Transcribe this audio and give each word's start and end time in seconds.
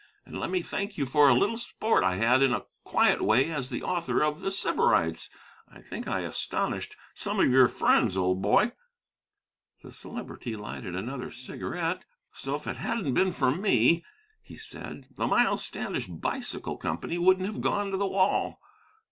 And 0.25 0.39
let 0.39 0.49
me 0.49 0.63
thank 0.63 0.97
you 0.97 1.05
for 1.05 1.29
a 1.29 1.35
little 1.35 1.59
sport 1.59 2.03
I 2.03 2.15
had 2.15 2.41
in 2.41 2.53
a 2.55 2.65
quiet 2.83 3.21
way 3.21 3.51
as 3.51 3.69
the 3.69 3.83
author 3.83 4.23
of 4.23 4.39
The 4.41 4.51
Sybarites. 4.51 5.29
I 5.69 5.79
think 5.79 6.07
I 6.07 6.21
astonished 6.21 6.95
some 7.13 7.39
of 7.39 7.51
your 7.51 7.67
friends, 7.67 8.17
old 8.17 8.41
boy.'" 8.41 8.71
The 9.83 9.91
Celebrity 9.91 10.55
lighted 10.55 10.95
another 10.95 11.29
cigarette. 11.31 12.03
"So 12.33 12.55
if 12.55 12.65
it 12.65 12.77
hadn't 12.77 13.13
been 13.13 13.31
for 13.31 13.51
me," 13.55 14.03
he 14.41 14.55
said, 14.57 15.05
"the 15.17 15.27
'Miles 15.27 15.63
Standish 15.63 16.07
Bicycle 16.07 16.77
Company' 16.77 17.19
wouldn't 17.19 17.45
have 17.45 17.61
gone 17.61 17.91
to 17.91 17.97
the 17.97 18.07
wall. 18.07 18.59